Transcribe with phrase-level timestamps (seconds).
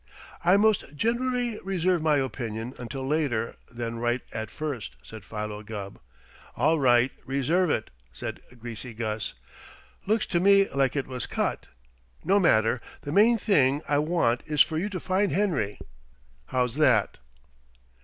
[0.43, 5.99] "I most generally reserve my opinion until later than right at first," said Philo Gubb.
[6.57, 9.35] "All right, reserve it!" said Greasy Gus.
[10.07, 11.67] "Looks to me like it was cut.
[12.23, 12.81] No matter.
[13.01, 15.77] The main thing I want is for you to find Henry.
[16.47, 17.19] How's that?"